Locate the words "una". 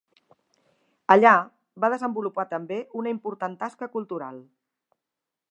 3.03-3.13